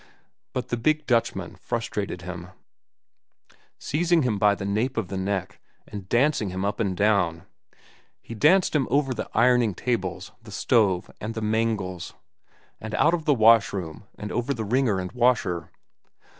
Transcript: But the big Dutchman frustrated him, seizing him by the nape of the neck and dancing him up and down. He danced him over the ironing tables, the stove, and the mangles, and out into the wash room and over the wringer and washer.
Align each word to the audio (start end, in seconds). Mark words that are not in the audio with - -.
But 0.53 0.69
the 0.69 0.77
big 0.77 1.05
Dutchman 1.05 1.57
frustrated 1.57 2.23
him, 2.23 2.47
seizing 3.77 4.23
him 4.23 4.39
by 4.39 4.55
the 4.55 4.65
nape 4.65 4.97
of 4.97 5.09
the 5.09 5.17
neck 5.17 5.61
and 5.87 6.09
dancing 6.09 6.49
him 6.49 6.65
up 6.65 6.79
and 6.79 6.97
down. 6.97 7.45
He 8.19 8.33
danced 8.33 8.75
him 8.75 8.87
over 8.89 9.13
the 9.13 9.29
ironing 9.35 9.75
tables, 9.75 10.31
the 10.41 10.49
stove, 10.49 11.11
and 11.21 11.35
the 11.35 11.41
mangles, 11.43 12.15
and 12.79 12.95
out 12.95 13.13
into 13.13 13.25
the 13.25 13.35
wash 13.35 13.71
room 13.71 14.07
and 14.17 14.31
over 14.31 14.55
the 14.55 14.65
wringer 14.65 14.99
and 14.99 15.11
washer. 15.11 15.69